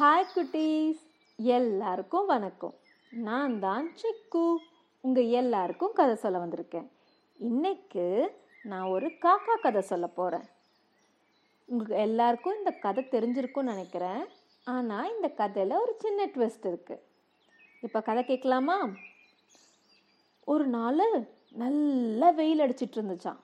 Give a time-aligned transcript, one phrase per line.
[0.00, 1.00] Hi குட்டீஸ்.
[1.38, 2.74] எல்லாருக்கும் வணக்கம்.
[3.12, 4.44] நான் தான் சிக்கு.
[5.04, 6.86] உங்கள் எல்லாருக்கும் கதை சொல்ல வந்திருக்கேன்.
[7.40, 8.04] இன்னைக்கு
[8.70, 10.46] நான் ஒரு காக்கா கதை சொல்ல போகிறேன்
[11.68, 14.22] உங்களுக்கு எல்லாருக்கும் இந்த கதை தெரிஞ்சிருக்கும்னு நினைக்கிறேன்.
[14.66, 17.04] ஆனால் இந்த கதையில் ஒரு சின்ன ட்விஸ்ட் இருக்குது
[17.82, 18.78] இப்போ கதை கேட்கலாமா?
[20.54, 21.06] ஒரு நாள்
[21.64, 23.40] நல்ல வெயில் அடிச்சிட்டு இருந்துச்சான்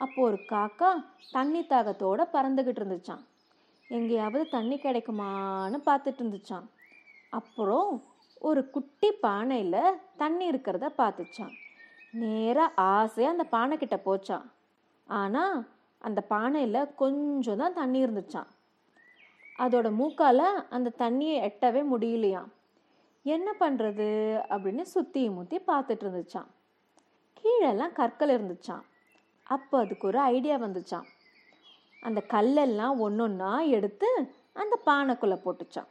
[0.00, 0.92] அப்போ ஒரு காக்கா
[1.36, 3.24] தண்ணி தாகத்தோடு பறந்துக்கிட்டு இருந்துச்சான்
[3.90, 6.66] எங்கேயாவது தண்ணி கிடைக்குமான்னு பார்த்துட்டு இருந்துச்சான்
[7.30, 8.04] அப்புறம்
[8.34, 11.54] ஒரு குட்டி பானையில் தண்ணி இருக்கிறத பார்த்துச்சான்
[12.10, 14.46] நேராக ஆசையாக அந்த பானை கிட்ட போச்சான்
[15.06, 15.66] ஆனால்
[15.98, 18.46] அந்த பானையில் கொஞ்சம் தான் தண்ணி இருந்துச்சான்
[19.58, 22.48] அதோட மூக்கால் அந்த தண்ணியை எட்டவே முடியலையாம்.
[23.22, 26.46] என்ன பண்ணுறது அப்படின்னு சுற்றி முற்றி பார்த்துட்டு இருந்துச்சான்
[27.44, 28.84] கீழெல்லாம் கற்கள் இருந்துச்சான்
[29.42, 31.06] அப்போ அதுக்கு ஒரு ஐடியா வந்துச்சான்
[32.02, 35.88] அந்த கல்லெல்லாம் ஒன்றா எடுத்து அந்த பானைக்குள்ளே போட்டுச்சான்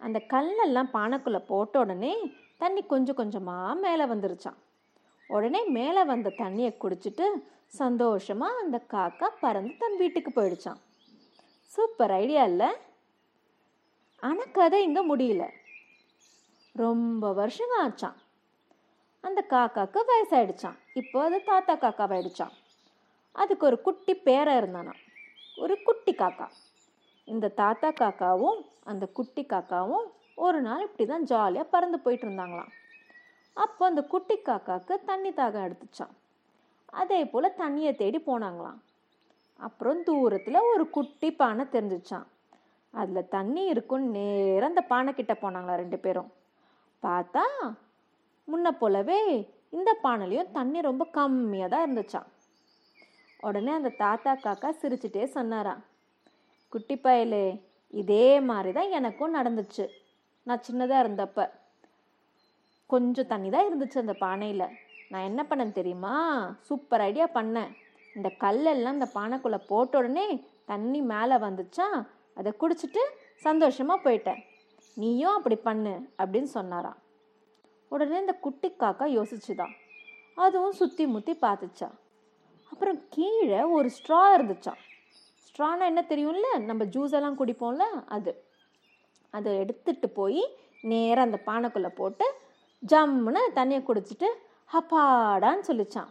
[0.00, 4.58] அந்த கல்லெல்லாம் பானைக்குள்ளே போட்ட உடனே தண்ணி கொஞ்சம் கொஞ்சமாக மேலே வந்துருச்சான்
[5.30, 7.26] உடனே மேலே வந்த தண்ணியை குடிச்சிட்டு
[7.68, 10.80] சந்தோஷமாக அந்த காக்கா பறந்து தன் வீட்டுக்கு போயிடுச்சான்
[11.72, 12.68] சூப்பர் ஐடியா இல்லை?
[14.22, 15.50] ஆனால் கதை இங்கே முடியல.
[16.74, 18.18] ரொம்ப வருஷம் ஆச்சான்
[19.24, 22.54] அந்த காக்காவுக்கு வயசாயிடுச்சான் இப்போ அது தாத்தா காக்காவாயிடுச்சான்
[23.34, 24.94] அதுக்கு ஒரு குட்டி பேரை இருந்தானா
[26.10, 26.46] குட்டி காக்கா.
[27.32, 30.06] இந்த தாத்தா காக்காவும் அந்த குட்டி காக்காவும்
[30.44, 32.72] ஒரு நாள் இப்படி தான் ஜாலியாக பறந்து போயிட்டு இருந்தாங்களாம்.
[33.56, 36.14] அப்போ அந்த குட்டி காக்காவுக்கு தண்ணி தாகம் எடுத்துச்சான்
[37.00, 38.80] அதே போல் தண்ணியை தேடி போனாங்களாம்.
[39.66, 42.26] அப்புறம் தூரத்தில் ஒரு குட்டி பானை தெரிஞ்சிச்சான்
[42.94, 46.32] அதில் தண்ணி இருக்கும் நேராக அந்த பானை கிட்ட போனாங்களா ரெண்டு பேரும்.
[47.06, 47.44] பார்த்தா
[48.48, 49.20] முன்ன போலவே
[49.78, 52.28] இந்த பானைலையும் தண்ணி ரொம்ப கம்மியாக தான் இருந்துச்சான்
[53.48, 55.84] உடனே அந்த தாத்தா காக்கா சிரிச்சுட்டே சொன்னாராம்.
[56.70, 59.88] குட்டி பயலே இதே மாதிரி தான் எனக்கும் நடந்துச்சு.
[60.42, 61.50] நான் சின்னதாக இருந்தப்ப.
[62.86, 64.66] கொஞ்சம் தண்ணி தான் இருந்துச்சு அந்த பானையில்.
[65.08, 66.14] நான் என்ன பண்ணேன் தெரியுமா?
[66.60, 67.72] சூப்பர் ஐடியா பண்ணேன்.
[68.14, 72.06] இந்த கல்லெல்லாம் இந்த பானைக்குள்ளே போட்ட உடனே தண்ணி மேலே வந்துச்சா?
[72.34, 73.02] அதை குடிச்சிட்டு
[73.36, 74.42] சந்தோஷமாக போயிட்டேன்.
[74.94, 76.96] நீயும் அப்படி பண்ணு அப்படின்னு சொன்னாராம்.
[77.88, 79.74] உடனே இந்த குட்டி காக்கா யோசிச்சுதான்
[80.34, 81.90] அதுவும் சுற்றி முற்றி பார்த்துச்சா.
[82.72, 84.80] அப்புறம் கீழே ஒரு ஸ்ட்ரா இருந்துச்சான்
[85.46, 86.48] ஸ்ட்ரானா என்ன தெரியும்ல?
[86.68, 87.84] நம்ம ஜூஸ் எல்லாம் குடிப்போம்ல
[88.16, 88.32] அது.
[89.30, 90.42] அதை எடுத்துட்டு போய்
[90.92, 92.26] நேராக அந்த பானைக்குள்ளே போட்டு
[92.82, 94.28] ஜம்முன்னு தண்ணியை குடிச்சிட்டு
[94.74, 96.10] ஹப்பாடான்னு சொல்லிச்சான்.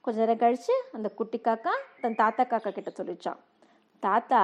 [0.00, 3.38] கொஞ்ச நேரம் கழித்து அந்த குட்டி காக்கா தன் தாத்தா காக்கா கிட்ட சொல்லிச்சான்.
[4.00, 4.42] தாத்தா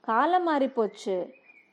[0.00, 1.16] காலம் மாறி போச்சு.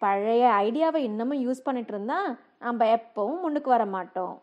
[0.03, 2.19] பழைய ஐடியாவை இன்னமும் யூஸ் பண்ணிட்டு இருந்தா
[2.59, 4.41] நம்ம எப்பவும் முன்னுக்கு வர மாட்டோம்.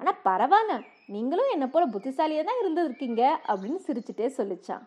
[0.00, 0.74] ஆனால் பரவாயில்ல
[1.06, 4.84] நீங்களும் என்னை போல புத்திசாலியாக தான் இருந்திருக்கீங்க அப்படின்னு சிரிச்சுட்டே சொல்லிச்சான்.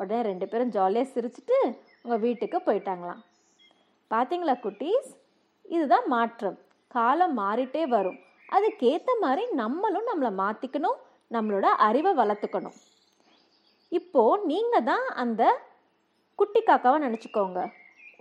[0.00, 1.58] உடனே ரெண்டு பேரும் ஜாலியாக சிரிச்சுட்டு
[2.04, 3.22] உங்கள் வீட்டுக்கு போயிட்டாங்களாம்.
[4.12, 5.08] பார்த்தீங்களா குட்டீஸ்?
[5.76, 6.58] இதுதான் மாற்றம்.
[6.94, 8.18] காலம் மாறிட்டே வரும்.
[8.56, 10.98] அதுக்கேற்ற மாதிரி நம்மளும் நம்மளை மாற்றிக்கணும்
[11.34, 12.76] நம்மளோட அறிவை வளர்த்துக்கணும்.
[13.98, 15.42] இப்போ நீங்கள் தான் அந்த
[16.40, 17.60] குட்டி காக்காவை நினச்சிக்கோங்க.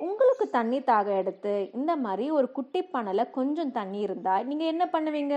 [0.06, 5.35] உங்களுக்கு தண்ணி தாக எடுத்து இந்த மாதிரி ஒரு குட்டி பானையில் கொஞ்சம் தண்ணி இருந்தால் நீங்கள் என்ன பண்ணுவீங்க?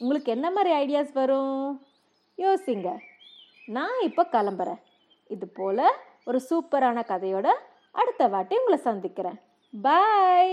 [0.00, 1.62] உங்களுக்கு என்ன மாதிரி ஐடியாஸ் வரும்?
[2.44, 2.90] யோசிங்க.
[3.76, 4.80] நான் இப்போ கிளம்புறேன்.
[5.34, 5.84] இது போல்
[6.24, 7.48] ஒரு சூப்பரான கதையோட
[8.00, 9.38] அடுத்த வாட்டி உங்களை சந்திக்கிறேன்.
[9.72, 10.52] பாய்